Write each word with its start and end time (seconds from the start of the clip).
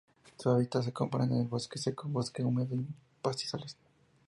Su 0.39 0.49
hábitat 0.49 0.81
se 0.83 0.91
compone 0.91 1.27
de 1.27 1.43
bosque 1.43 1.77
seco, 1.77 2.07
bosque 2.09 2.43
húmedo 2.43 2.73
y 2.75 2.87
pastizales. 3.21 3.77